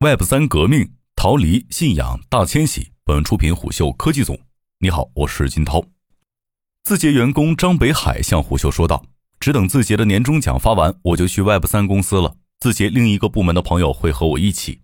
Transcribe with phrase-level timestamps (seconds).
[0.00, 2.92] Web 三革命，逃离信仰大迁徙。
[3.04, 4.38] 本出品虎嗅科技组。
[4.78, 5.84] 你好，我是金涛。
[6.84, 9.04] 字节员工张北海向虎嗅说道
[9.40, 12.36] ：“只等字节的年终奖发完，我就去 Web 三公司了。
[12.60, 14.82] 字节另一个部门的朋友会和我一起。”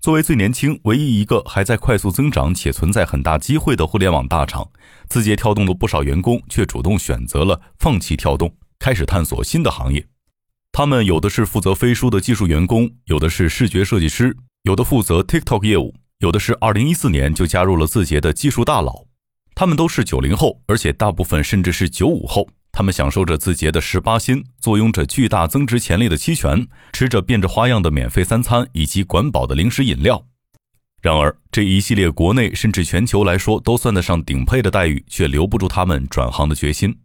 [0.00, 4.66] 作为最年轻、唯一一个还在快速增长且存在很大机会的互联网大厂，
[5.06, 10.08] 字节跳动的不少员工却主动选择了放弃跳动，开始探索新的行业。
[10.76, 19.04] 他们有的是负责飞书的技术员工，有的是视觉设计师，有的负责 TikTok 业务，有的是2014年就加入了字节的技术大佬。
[19.54, 22.48] 他们都是九零后，而且大部分甚至是九五后。
[22.72, 30.26] 他们享受着字节的十八薪，坐拥着巨大增值潜力的期权，吃着变着花样的免费三餐以及管饱的零食饮料。
[31.00, 36.96] 然而，这一系列国内甚至全球来说都算得上顶配的待遇，却留不住他们转行的决心。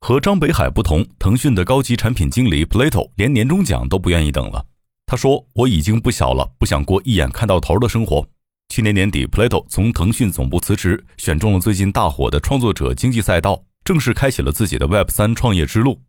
[0.00, 4.64] 和张北海不同，腾讯的高级产品经理 Plato 连年终奖都不愿意等了。
[5.04, 8.26] 他说：“我已经不小了，不想过一眼看到头的生活。”
[8.70, 16.00] 去年年底，Plato 从腾讯总部辞职，选中了最近大火的创作者经济赛道，正式开启了自己的 Web 三创业之路。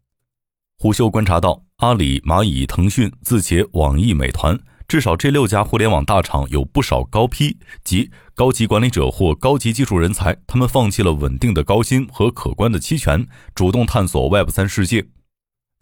[0.77, 4.57] 虎嗅观察到，阿里、蚂蚁、腾讯、字节、网易、美团。
[4.89, 15.05] 至少这六家互联网大厂有不少高 P 及高级管理者或高级技术人才，他们放弃了稳定的高薪和可观的期权，主动探索 Web 三世界。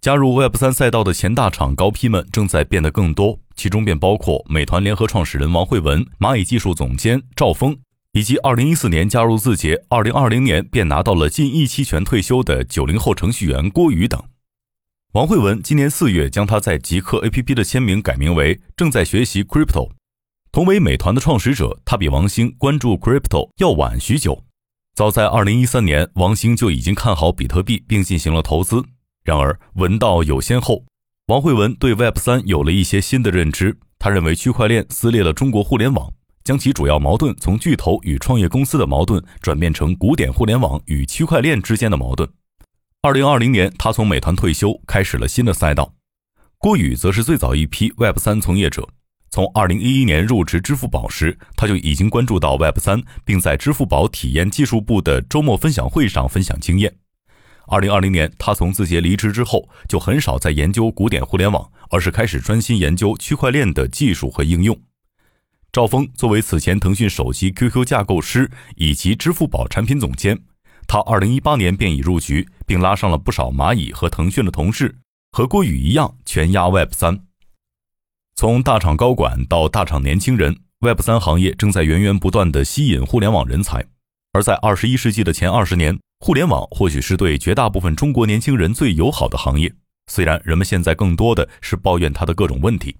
[0.01, 7.77] 加入 Web 三赛道的前大厂高 P 们正在变得更多，其中便包括美团联合创始人王慧文、蚂蚁技术总监赵峰，
[8.11, 14.21] 以及2014年加入字节、2020年便拿到了近亿期权退休的90后程序员郭宇等。
[15.13, 19.89] 王慧文今年四月将他在极客 APP 的签名改名为“正在学习 Crypto”。
[20.51, 24.43] 同为美团的创始者，他比王兴关注 Crypto 要晚许久。
[24.93, 28.83] 早在2013年，王兴就已经看好比特币并进行了投资。
[29.23, 30.83] 然而，文道有先后，
[31.27, 33.79] 王慧文对 Web 三有了一些新的认知。
[33.97, 42.29] 他认为区块链撕裂了中国互联网，将其主要矛盾从巨头与创业公司的矛盾转变成古典互联网与区块链之间的矛盾。
[43.03, 45.93] 二零二零年，他从美团退休，开始了新的赛道。
[46.57, 48.89] 郭宇则是最早一批 Web 三从业者。
[49.29, 56.95] 从二零一一年入职支付宝时，他就已经关注到 Web 三，并在支付宝体验技术部的周末分享会上分享经验。
[57.67, 64.75] 二零二零年，他从字节离职之后，就很少在研究古典互联网，而是开始专心研究区块链的技术和应用。
[65.71, 70.39] 赵峰作为此前腾讯手机 QQ 架构师以及支付宝产品总监。
[70.87, 74.97] 他二零一八年便已入局，并拉上了不少蚂蚁和腾讯的同事，
[75.31, 77.25] 和郭宇一样全压 Web 三。
[78.35, 83.83] 从大厂高管到大厂年轻人，Web 三行业正在源源不断地吸引互联网人才。
[84.33, 89.73] 而在二十一世纪的前二十年，互联网或许是对绝大部分中国年轻人最友好的行业。
[90.11, 92.97] 虽然人们现在更多的是抱怨它的各种问题。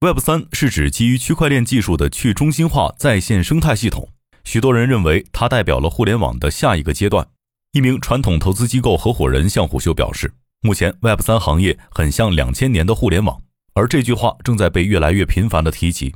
[0.00, 4.10] Web 三是指基于区块链技术的去中心化在线生态系统。
[4.44, 7.28] 许多人认为它代表了互联网的下一个阶段。
[7.78, 13.40] 一名传统投资机构合伙人向虎嗅表示，目前 Web 三行业很像两千年的互联网，
[13.72, 16.12] 而这句话正在被越来越频繁地提及。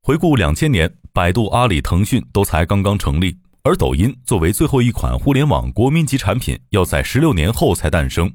[0.00, 8.32] 回顾两千年，百度、阿里、腾讯都才刚刚成立，而抖音作为最后一款互联网国民级产品，要在十六年后才诞生。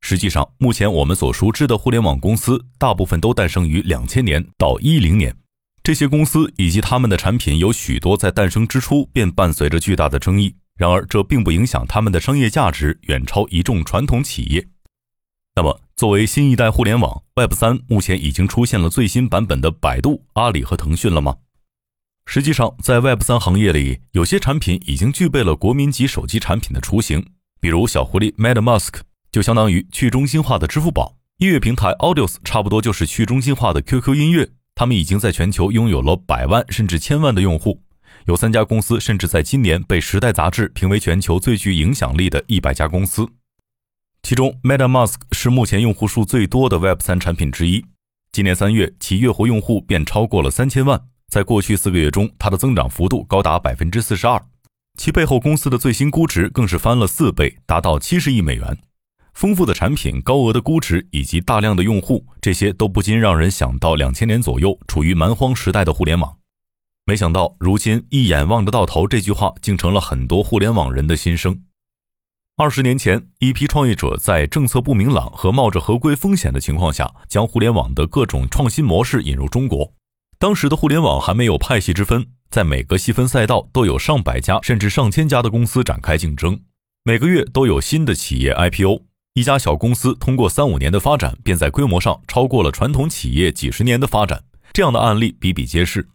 [0.00, 5.34] 实际上，目前我们所熟知的互联网公司，大部分都诞生于两千年到一零年。
[5.82, 14.66] 这些公司以及他们的产品有许多在诞生之初便伴随着巨大的争议，然而这并不影响他们的商业价值远超一众传统企业。
[15.56, 21.34] 那么，作为新一代互联网 Web 三，目前已经出现了最新版本的百度、阿里和腾讯了吗？
[22.26, 27.26] 实际上，在 Web 三行业里，有些产品已经具备了国民级手机产品的雏形，
[27.60, 29.00] 比如小狐狸 MetaMask
[29.32, 34.48] 就相当于去中心化的支付宝，音乐平台 Audios 差不多就是去中心化的 QQ 音乐。
[34.76, 37.82] 他们已经在全球拥有了百万甚至千万的用户，
[38.28, 43.26] 有三家公司甚至在今年被《时代》杂志评为全球最具影响力的一百家公司。
[44.22, 47.82] 其中，MetaMask 是目前用户数最多的 Web 三产品之一。
[48.30, 54.38] 今年三月，其月活用户便超过了三千万，在过去四个月中，它的增长幅度高达百分之四十二。
[54.98, 58.76] 其背后公司的最新估值更是翻了四倍，达到七十亿美元。
[59.32, 66.36] 丰富的产品、高额的估值以及大量的用户，这些都不禁让人想到两千年左右处于蛮荒时代的互联网。
[67.08, 71.62] 没想到，如今“一眼望得到头”这句话竟成了很多互联网人的心声。
[72.58, 79.94] 二十年前，一批创业者在政策不明朗和冒着合规风险的情况下，将互联网的各种创新模式引入中国。
[80.38, 86.60] 当时的互联网还没有派系之分，在每个细分赛道都有上百家甚至上千家的公司展开竞争，
[87.04, 89.04] 每个月都有新的企业 IPO。
[89.32, 94.44] 一家小公司通过三五年的发展，便在规模上超过了传统企业几十年的发展，
[94.74, 96.06] 这样的案例比比皆是。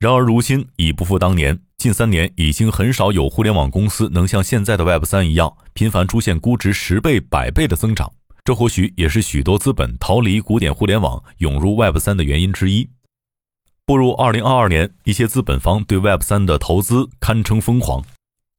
[0.00, 1.60] 然而，如今已不复当年。
[1.76, 8.10] 近三年，已经很少有互联网公司能像现在的 Web 三一样，频繁出现估值十倍、百倍的增长。
[8.42, 12.88] 这或许也是许多资本逃离古典互联网，涌入 Web 三的原因之一。
[13.84, 18.02] 步入二零二二年，一些资本方对 Web 三的投资堪称疯狂。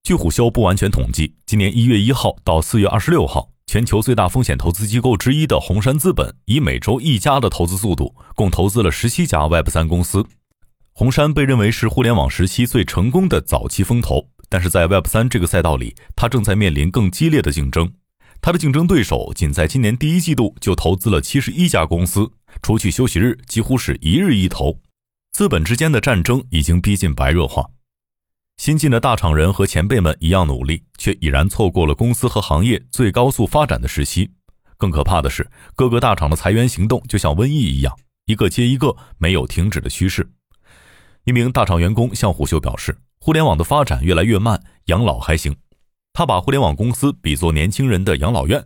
[0.04, 10.24] 据虎嗅不完全统计，今年一月一号到四月二十六号，全球最大风险投资机构之一的红杉资本，以每周一家的投资速度，共投资了十七家 Web 三公司。
[11.02, 17.92] 红杉被认为是互联网时期最成功的早期风投，但是在 Web 三这个赛道里，它正在面临更激烈的竞争。
[18.40, 22.32] 它的竞争对手仅在今年第一季度就投资了七十一家公司，
[22.62, 24.80] 除去休息日，几乎是一日一投。
[25.32, 27.66] 资本之间的战争已经逼近白热化。
[28.58, 34.30] 新进的大厂人和前辈们一样努力，却已然错过了公司和行业最高速发展的时期。
[34.78, 37.92] 更可怕的是，各个大厂的裁员行动就像瘟疫一样，
[38.28, 40.30] 一个接一个，没有停止的趋势。
[41.24, 45.56] 一名大厂员工向虎嗅表示：“互联网的发展越来越慢，养老还行。”
[46.14, 48.64] 他把互联网公司比作年轻人的养老院，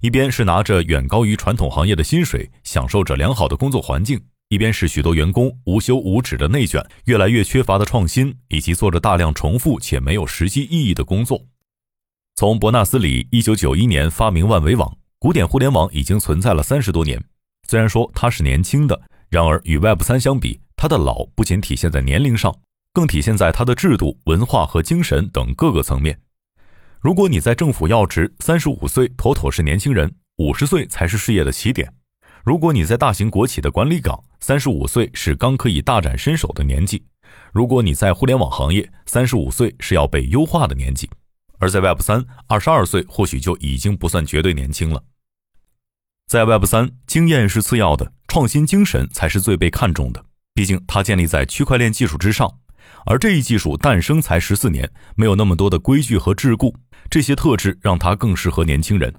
[0.00, 4.20] 一边是拿着远高于传统行业的薪水，享受着良好的工作环境。
[4.48, 11.44] 一边是许多员工无休无止的内卷，越来越缺乏的创新，以及做着大量重复且没有实际意义的工作。
[12.36, 17.22] 从伯纳斯·李一九九一年发明万维网，古典互联网已经存在了三十多年。
[17.68, 18.98] 虽然说它是年轻的，
[19.28, 22.56] 然而与 Web 三相比，他的老不仅体现在年龄上，
[22.92, 26.16] 更体现在他的制度、文化和精神等各个层面。
[27.00, 31.92] 如果你在政府要职，三十五岁妥妥是年轻人，五十岁才是事业的起点。
[32.44, 36.98] 如果你在大型国企的管理岗，三十五岁是刚可以大展身手的年纪；
[37.52, 41.10] 如果你在互联网行业，三十五岁是要被优化的年纪。
[41.58, 45.02] 而在 Web 三，二十二岁或许就已经不算绝对年轻了。
[46.28, 50.24] 在 Web 三，经验是次要的，创新精神才是最被看重的。
[50.58, 52.52] 毕竟它建立在区块链技术之上，
[53.06, 56.74] 而这一技术诞生才十四年，没有那么多的规矩和桎梏，
[57.08, 59.14] 这些特质让它更适合年轻人。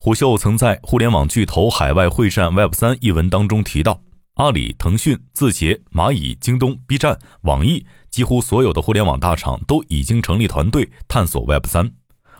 [0.00, 4.02] 虎嗅曾在《互联网巨头海外会战 Web 三》一文当中提到，
[4.34, 11.88] 阿里、腾讯、字节、蚂蚁、京东、B 站、网易，几乎所有的互联网大厂都已经成立团队探索 Web 三，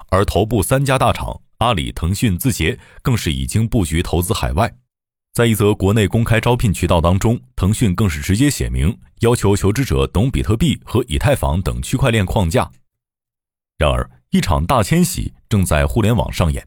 [0.08, 4.79] 而头部三家大厂阿里、腾讯、字节更是已经布局投资海外。
[5.32, 12.70] 在一则国内公开招聘渠道当中，腾讯更是直接写明要求求职者懂比特币和以太坊等区块链框架。
[13.78, 16.66] 然而，一场大迁徙正在互联网上演。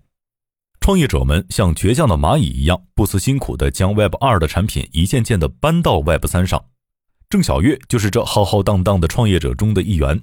[0.80, 6.66] 创业者们像倔强的蚂蚁一样，不辞辛苦地将 Web 二的产品一件件地搬到 Web 三上。
[7.30, 10.22] 郑晓月就是这浩浩荡荡的创业者中的一员。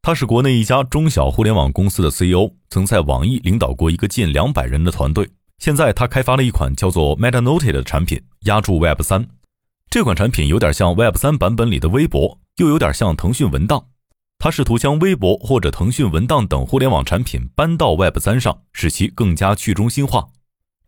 [0.00, 5.28] 他是国内一家中小互联网公司的 CEO，曾在网易领导过一个近两百人的团队。
[5.58, 9.26] 现在他开发了一款叫做 MetaNote 的产品，压住 Web 三。
[9.90, 13.86] 这款产品有点像 Web 三版本里的微博，又有点像腾讯文档。
[14.38, 20.28] 他试图将微博或者腾讯文档等互联网产品搬到 Web 三上，使其更加去中心化。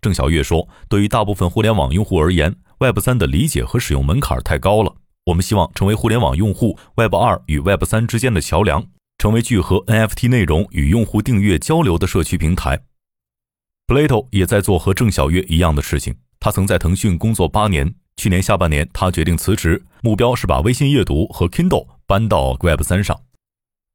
[0.00, 4.94] 郑晓月说：“对于大部分互联网用户而言，Web 三的理解和使用门槛太高了。
[5.26, 8.86] 我们希望成为互联网用户 Web 二与 Web 三之间的桥梁，
[9.18, 12.80] 成为聚合 NFT 内容与用户订阅交流的社区平台。”
[13.90, 16.14] Plato 也在做和郑晓月一样的事情。
[16.38, 23.20] 他曾在腾讯工作八年，去年下半年他决定辞职，目标是把微信阅读和 Kindle 搬到 Web 三上。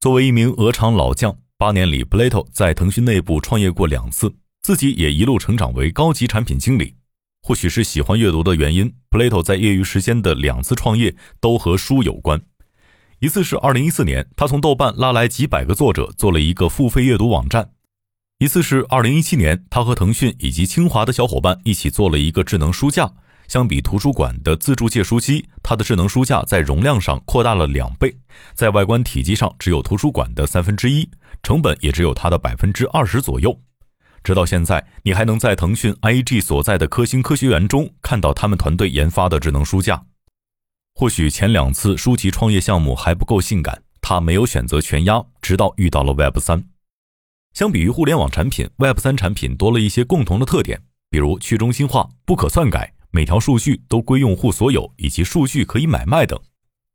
[0.01, 6.95] 作为一名鹅厂老将，八年里，Plato 在腾讯内部创业过两次，自己也一路成长为高级产品经理。
[7.41, 12.41] 或许是喜欢阅读的原因，Plato 在业余时间的两次创业都和书有关。
[13.19, 17.69] 一次是2014年，他从豆瓣拉来几百个作者做了一个付费阅读网站；
[18.37, 23.09] 一次是2017年，他和腾讯以及清华的小伙伴一起做了一个智能书架。
[23.47, 28.13] 相比图书馆的自助借书机，它的智能书架在容量上扩大了两倍，
[28.53, 31.09] 在外观体积上只有图书馆的三分之一，
[31.43, 33.57] 成本也只有它的百分之二十左右。
[34.21, 40.03] 直到现在，你还能在腾讯 IAG 所在的科兴科学园中看到他们团队研发的智能书架。
[40.95, 46.74] 或许前两次书籍创业项目还不够性感，他没有选择全压，直到遇到了 Web 三。
[47.55, 50.77] 相比于互联网产品，Web 三产品多了一些共同的特点，
[51.09, 52.93] 比如去中心化、不可篡改。
[53.11, 56.37] 每条数据都归用户所有，以及数据可以买卖等。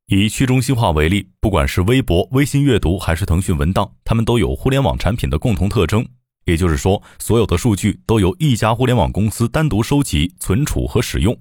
[0.09, 6.07] 以去中心化为例，不管是微博、微信阅读还是腾讯文档，它们都有互联网产品的共同特征。
[6.45, 11.35] 也就是说，所有的数据都由一家互联网公司单独收集、存储和使用。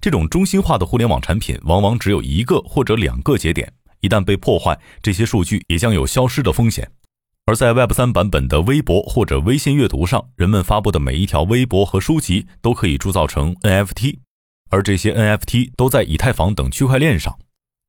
[0.00, 6.88] 这种中心化的互联网产品往往只有一个或者两个节点，一旦被破坏，这些数据也将有消失的风险。
[7.46, 14.18] 而在 Web 三版本的微博或者微信阅读上，人们发布的每一条微博和书籍都可以铸造成 NFT，
[14.68, 17.36] 而这些 NFT 都在以太坊等区块链上。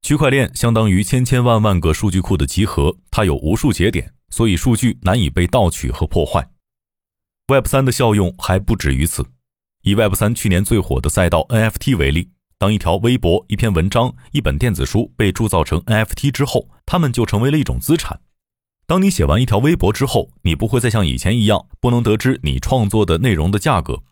[0.01, 6.49] 区块链相当于千千万万个数据库的集合，它有无数节点，所以数据难以被盗取和破坏。
[7.47, 9.23] Web 三的效用还不止于此。
[9.83, 18.19] 以 Web 三去年最火的赛道 NFT 为例，当一条微博、一篇文章、一本电子书被铸造成 NFT 之后，它们就成为了一种资产。
[18.91, 24.03] 当你写完一条微博之后，你不会再像以前一样不能得知你创作的内容的价格。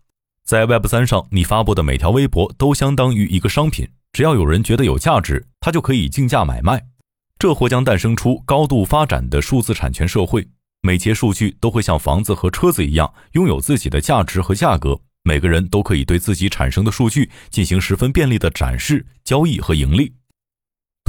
[0.45, 6.81] 在 Web 三上，你发布的每条微博都相当于一个商品，只要有人觉得有价值，他就可以竞价买卖。
[7.37, 10.47] 这或将诞生出高度发展的数字产权社会，
[10.81, 20.13] 每节数据都会像房子和车子一样拥有自己的价值和价格，每个人都可以对自己产生的数据进行十分便利的展示、交易和盈利。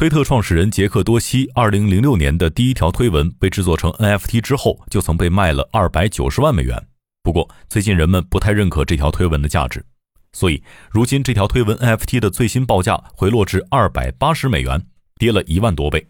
[0.00, 6.86] 推特创始人杰克多西2006年的第一条推文被制作成 NFT 之后，就曾被卖了290万美元。
[7.22, 9.84] 不过，最近人们不太认可这条推文的价值，
[10.32, 14.86] 所以如今这条推文 NFT 的最新报价回落至280美元，
[15.18, 16.06] 跌了一万多倍。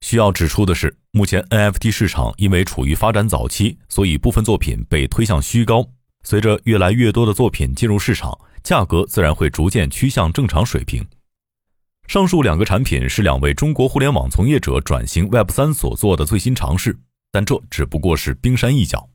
[0.00, 5.88] 需要指出的是，目前 NFT 市场因为处于发展早期，所以部分作品被推向虚高。
[6.24, 11.06] 随着越来越多的作品进入市场，价格自然会逐渐趋向正常水平。
[12.08, 16.98] 上述两个产品是两位中国互联网从业者转型 Web 三所做的最新尝试，
[17.30, 19.10] 但这只不过是冰山一角。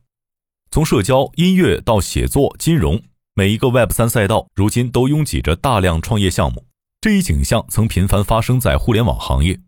[0.70, 3.02] 从社交、音乐到写作、金融，
[3.34, 6.66] 每一个 Web 三赛道如今都拥挤着大量创业项目。
[7.00, 9.58] 这一景象曾频繁发生在互联网行业。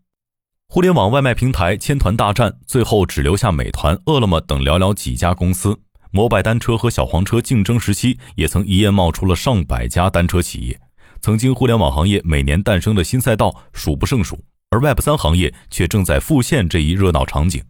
[0.68, 5.76] 互联网外卖平台千团大战，最后只留下美团、饿了么等寥寥几家公司。
[6.12, 10.80] 摩拜单车和小黄车竞争时期，也曾一夜冒出了上百家单车企业。
[11.20, 17.62] 曾经，互联网行业每年诞生的新赛道数不胜数，而 Web 三行业却正在复现这一热闹场景。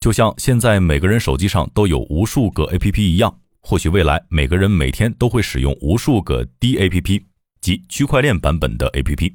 [0.00, 7.22] 就像现在每个人手机上都有无数个 APP 一样，或许未来每个人每天都会使用无数个 DAPP，
[7.60, 9.34] 即区块链版本的 APP。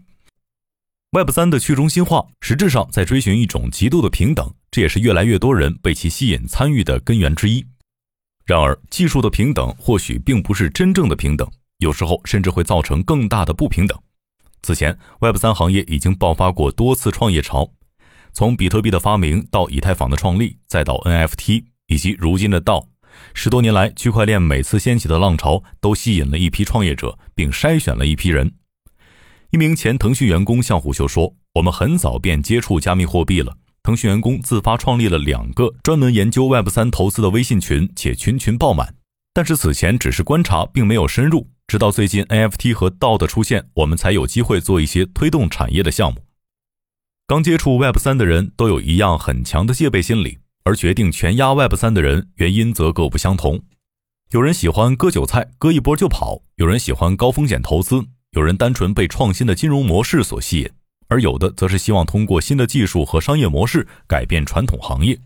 [1.12, 7.66] Web 三的去中心化实质上在追寻一种极度的平等，这也是越来越多人被其吸引参与的根源之一。
[8.46, 11.50] 然而，技术的平等或许并不是真正的平等。
[11.80, 13.98] 有时候甚至会造成更大的不平等。
[14.62, 17.72] 此前，Web 三行业已经爆发过多次创业潮，
[18.34, 22.90] 从比特币的发明到以太坊的创立，再到 NFT 以及如今的道，
[23.34, 28.54] 十多年来，区块链每次掀起的浪潮都吸引了一批创业者，并筛选了一批人。
[29.52, 33.58] 一名前腾讯员工向虎嗅说：“我们很早便接触加密货币了。
[33.82, 38.94] 腾讯员工自发创立了两个专门研究 Web 三投资的微信群，且群群爆满。
[39.34, 46.26] 但是此前只是观察，并没有深入。”直到最近 NFT 和道的出现，我们才有机会做一些推动产业的项目。
[47.28, 53.62] 刚接触 Web 三的人都有一样很强的戒备心理，而决定全压 Web 三的人原因则各不相同。
[54.32, 60.70] 有人喜欢割韭菜，割一波就跑；有人喜欢高风险投资；有人单纯被创新的金融模式所吸引，
[61.08, 65.20] 而有的则是希望通过新的技术和商业模式改变传统行业。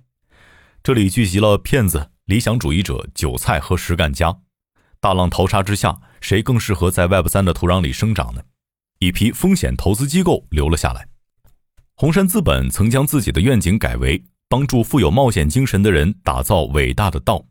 [0.84, 4.43] 这里聚集了骗子、理想主义者、韭菜和实干家。
[5.04, 8.42] 大浪淘沙之下，谁更适合在 Web 三的土壤里生长呢？
[9.00, 11.06] 一批风险投资机构留了下来。
[11.96, 17.44] 红杉资本曾将自己的愿景改为帮助富有冒险精神的人打造伟大的道。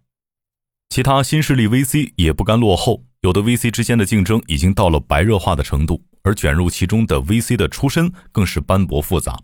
[0.89, 9.39] 其他新势力 VC 也不甘落后，有的 VC 之间的竞争已经到了白热化的程度，而卷入其中的 VC 的出身更是斑驳复杂。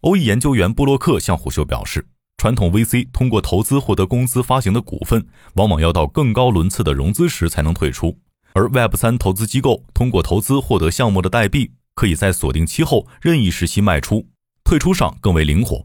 [0.00, 2.06] 欧裔研究员布洛克向虎嗅表示。
[2.38, 8.16] 传统 VC 通过投资获得公司发行的股份，往往要到更高轮次的融资时才能退出；
[8.52, 14.28] 而 Web 三投资机构通过投资获得项目的代币，可以在锁定期后任意时期卖出，
[14.62, 15.84] 退出上更为灵活。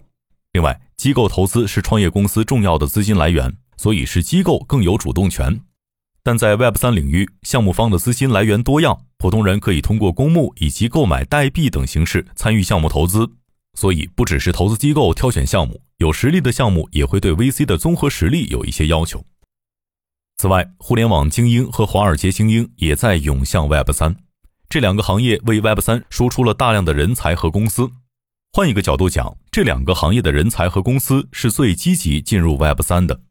[0.52, 5.60] 另外，机构投资是创业公司重要的资金来源，所以是机构更有主动权。
[6.22, 13.32] 但在 Web 三领域，项目方的资金来源多样，普通人可以通过公募以及购买代币等形式参与项目投资。
[13.74, 19.26] 所以，不只是投资机构挑选项目，有实力的项目也会对 VC 的综合实力有一些要求。
[20.38, 24.16] 此外，互联网精英和华尔街精英也在涌向 Web 三，
[24.70, 27.90] 这两个行业为 Web 三输出了大量的人才和公司。
[28.52, 33.22] 换一个角度讲，这两个行业的人才和公司是最积极进入 Web 三的。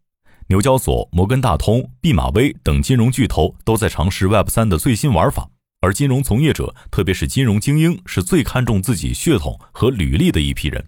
[0.49, 5.49] 纽交所、摩根大通、毕马威等金融巨头都在尝试 Web 三的最新玩法。
[5.83, 10.87] 而金融从业者，特别是金融精英，是最看重自己血统和履历的一批人。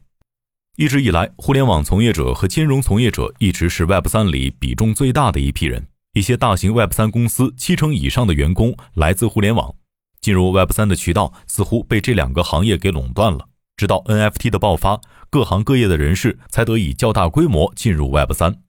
[0.76, 5.88] 一直以来，互联网从业者和金融从业者一直是 Web 三里比重最大的一批人。
[6.12, 9.74] 一些大型 Web 三公司七成以上的员工来自互联网，
[10.20, 13.48] 进入 Web 三的渠道似乎被这两个行业给垄断了。
[13.76, 18.63] 直到 NFT 的爆发，各行各业的人士才得以较大规模进入 Web 三。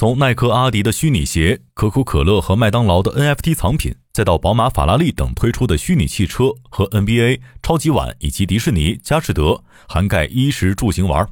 [0.00, 11.28] 从耐克、阿迪的虚拟鞋，可口可乐和麦当劳的 NFT 藏品，再到宝马、法拉利等推出的虚拟汽车和 NBA、超级碗以及迪士尼、佳士得，涵盖衣食住行玩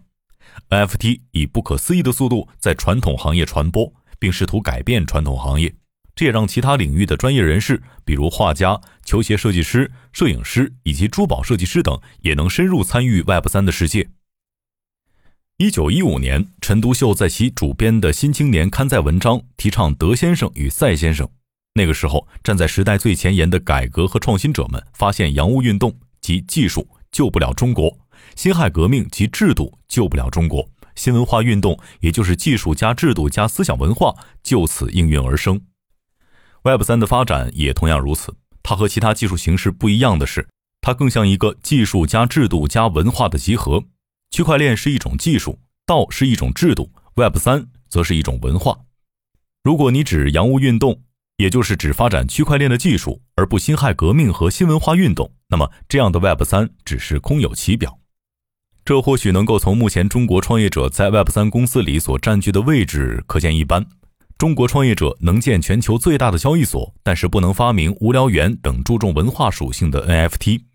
[0.68, 5.74] ，NFT 以不可思议的速度在传统行业传播，并试图改变传统行业。
[6.14, 14.10] 这也让其他领域的专业人士，比如画家、球鞋设计师、摄影师以及珠宝设计师等，也能深入参与 Web 三的世界。
[15.60, 21.28] 一九一五年，陈独秀在其主编的《新青年》刊载文章，提倡德先生与赛先生。
[21.74, 27.98] 那个时候，站在时代最前沿的改革和创新者们发现，洋务运动及技术救不了中国，
[28.36, 35.60] 辛亥革命及制度救不了中国，新文化运动也就是技术加制度加思想文化就此应运而生。
[36.62, 40.46] Web 三的发展也同样如此，它和其他技术形式不一样的是，
[40.80, 43.82] 它更像一个技术加制度加文化的集合。
[44.30, 48.78] 区块链是一种技术，道是一种制度，Web 三则是一种文化。
[49.64, 51.02] 如果你指洋务运动，
[51.38, 57.98] 也就是指发展区块链的技术，而不辛亥革命和新文化运动，那么这样的 Web 三只是空有其表。
[58.84, 63.86] 这或许能够从目前中国创业者在 Web 三公司里所占据的位置可见一斑。
[64.38, 70.67] 中国创业者能建全球最大的交易所，但是不能发明无聊猿等注重文化属性的 NFT。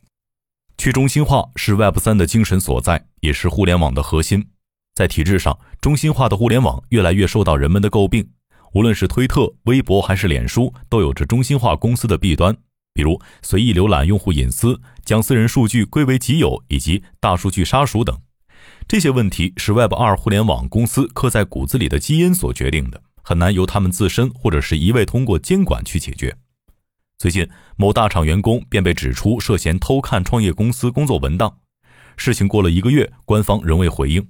[0.78, 4.48] 去中心化是 Web 三的精神所在，也是互联网的核心。
[4.96, 8.30] 在体制上，中心化的互联网越来越受到人们的诟病。
[8.74, 12.56] 无论是推特、微博还是脸书，都有着中心化公司的弊端，
[12.94, 18.20] 比如随意浏览用户隐私、将私人数据归为己有以及大数据杀熟等。
[18.88, 26.36] 这些问题是 Web 二互联网公司刻在骨子里的基因所决定的，很难由他们自身或者是一味通过监管去解决。
[27.18, 31.60] 最近，某大厂员工便被指出涉嫌偷看创业公司工作文档。
[32.18, 34.28] 事情过了一个月，官方仍未回应。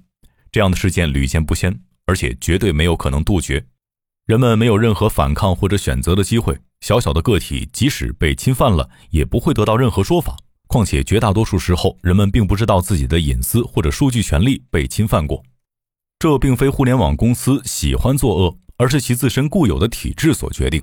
[0.52, 3.66] 这样的事件屡见不鲜，而且绝对没有可能杜绝。
[4.26, 6.58] 人们没有任何反抗或者选择的机会。
[6.80, 10.36] 小小的个体即使被侵犯了，也不会得到任何说法。
[10.66, 15.42] 况且绝大多数时候，人们并不知道自己的隐私或者数据权利被侵犯过。
[16.18, 20.82] 这并非互联网公司喜欢作恶，而是其自身固有的体制所决定。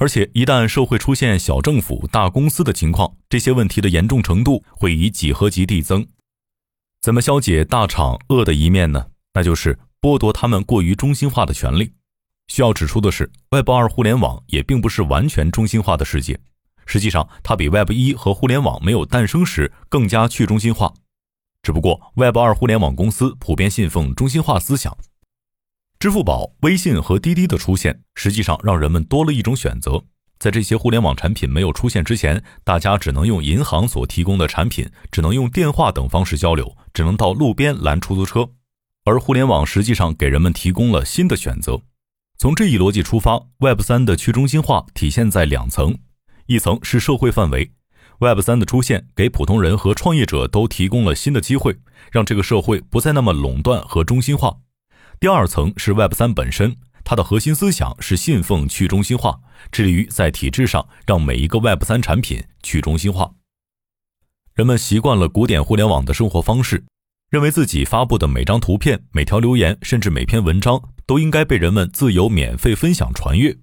[0.00, 6.06] 而且，一旦社会出现小政府、大公司的情况，这些问题的严重程度会以几何级递增。
[7.02, 9.08] 怎么消解大厂恶的一面呢？
[9.34, 11.92] 那就是剥夺他们过于中心化的权利。
[12.48, 16.40] 需要指出的是，Web 二互联网也并不是完全中心化的世界。
[16.86, 20.94] 实际上，它比 Web 一和互联网没有诞生时更加去中心化。
[21.62, 24.96] 只不过，Web 二互联网公司普遍信奉中心化思想。
[26.00, 30.02] 支付宝、微信和滴滴的出现，实际上让人们多了一种选择。
[30.38, 38.48] 在这些互联网产品没有出现之前，大家只能用银行所提供的产品，只能用电话等方式交流，只能到路边拦出租车。
[39.04, 41.78] 而互联网实际上给人们提供了新的选择。
[42.38, 45.98] 从这一逻辑出发，Web 三的去中心化体现在两层：
[46.46, 47.72] 一层是社会范围
[48.20, 51.76] ，Web 三的出现给普通人和创业者都提供了新的机会，
[52.10, 54.56] 让这个社会不再那么垄断和中心化。
[55.20, 59.38] 第二层是 Web 三本身，它的核心思想是信奉去中心化，
[59.70, 63.30] 致力于在体制上让每一个 Web 三产品去中心化。
[64.54, 66.86] 人们习惯了古典互联网的生活方式，
[67.28, 73.54] 认为自己发布的每张图片、每条留言，甚至每篇文章，都应该被人们自由免费分享传阅。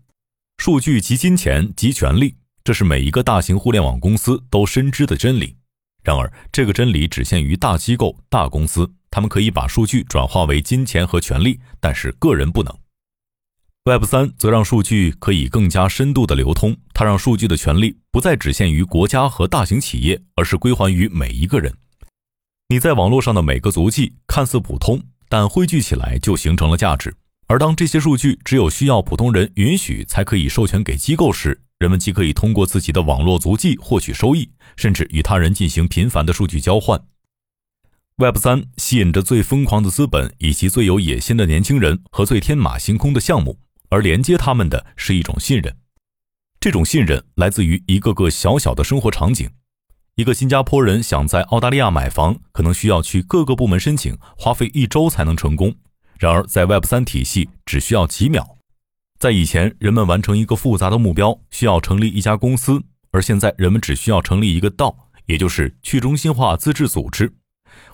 [0.60, 5.58] 数据及金钱及权力，这是每一个大型互联网公司都深知的真理。
[6.04, 8.94] 然而，这个真理只限于大机构、大公司。
[9.10, 12.74] 他们可以把数据转化为金钱和权利，但是个人不能。
[13.86, 21.74] Web 三则让数据可以更加深度的流通，它让数据的权利不再只限于国家和大型企业，而是归还于每一个人。
[22.68, 27.16] 你在网络上的每个足迹看似普通，但汇聚起来就形成了价值。
[27.48, 37.02] 而当这些数据只有需要普通人允许才可以授权给机构时，人们既可以通过自己的网络足迹获取收益，甚至与他人进行频繁的数据交换。
[38.20, 45.78] Web 三吸引着最疯狂的资本，以及最有野心的年轻人和最天马行空的项目，而连接他们的是一种信任。
[46.60, 49.48] 这种信任来自于一个个小小的生活场景。
[50.16, 55.76] 一个新加坡人想在澳大利亚买房，可能需要去各个部门申请，花费一周才能成功。
[56.18, 58.58] 然而，在 Web 三体系只需要几秒。
[59.20, 67.32] 在以前，人们完成一个复杂的目标需要成立一家公司，而现在人们只需要成立一个道，也就是去中心化自治组织。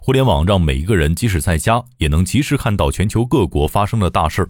[0.01, 4.49] 互联网让每一个人即使在家也能及时看到全球各国发生的大事儿。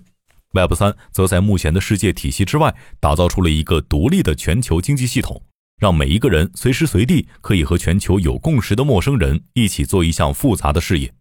[0.52, 5.42] Web 三则在目前的世界体系之外打造出了一个独立的全球经济系统，
[5.80, 11.14] 让每一个人随时随地可以和全球有共识的陌生人一起做一项复杂的事业。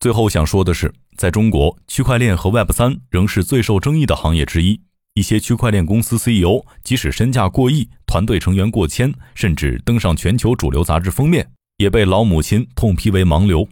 [0.00, 4.80] 最后想说的是，在中国，区块链和 Web 三仍是最受争议的行业之一。
[5.14, 13.66] 一些区块链公司 CEO 即使身价过亿，团队成员过千，甚至登上全球主流杂志封面，也被老母亲痛批为盲流。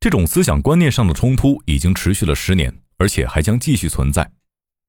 [0.00, 4.32] 这种思想观念上的冲突已经持续了十年，而且还将继续存在。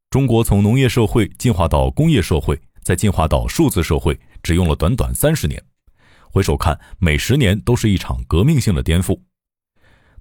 [0.10, 5.62] 中国从农业社会进化到工业社会，再进化到数字社会，只用了短短三十年。
[6.30, 9.20] 回首看，每十年都是一场革命性的颠覆。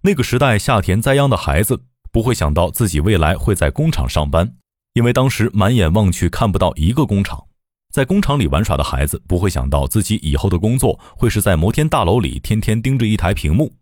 [0.02, 4.56] 那个时代下田栽秧的孩子不会想到自己未来会在工厂上班，
[4.94, 7.46] 因为当时满眼望去看不到一个工厂。
[7.90, 13.74] 在工厂里玩耍的孩子不会想到自己以后的工作会是在摩天大楼里天天盯着一台屏幕，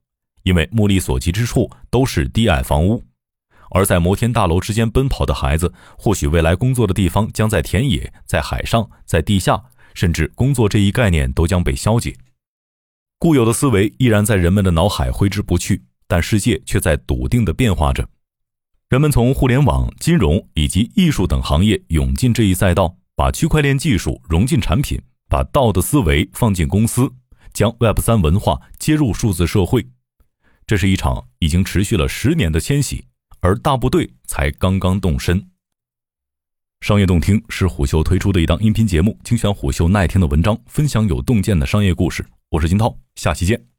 [0.42, 3.04] 因为目力所及之处都是低矮房屋。
[3.70, 12.16] 而在摩天大楼之间奔跑的孩子，或许未来工作的地方将在田野、在海上、在地下，甚至工作这一概念都将被消解。
[13.18, 15.84] 固有的思维依然在人们的脑海挥之不去。
[16.10, 18.08] 但世界却在笃定地变化着，
[18.88, 24.96] 人们从互联网、金融以及艺术等行业涌进这一赛道，把区块链技术融进产品，
[25.28, 27.12] 把道的思维放进公司，
[27.52, 29.84] 将 Web 三文化接入数字社会。
[30.68, 33.04] 这是一场已经持续了十年的迁徙，
[33.40, 35.50] 而大部队才刚刚动身。
[36.80, 42.24] 商业洞听是虎嗅推出的一档音频节目，精选虎嗅耐听的文章，分享有洞见的商业故事。
[42.50, 43.77] 我是金涛，下期见。